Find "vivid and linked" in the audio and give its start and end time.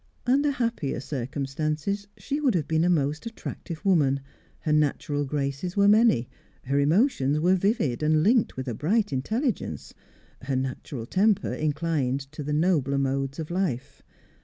7.53-8.57